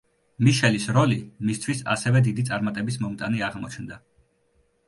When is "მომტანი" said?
3.05-3.45